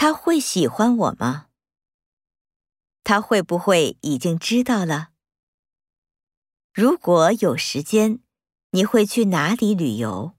[0.00, 1.48] 他会喜欢我吗？
[3.02, 5.08] 他会不会已经知道了？
[6.72, 8.20] 如果有时间
[8.70, 10.37] 你会去哪里旅游？